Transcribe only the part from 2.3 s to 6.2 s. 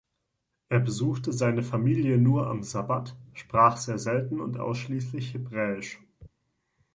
am Sabbat, sprach sehr selten und ausschließlich hebräisch.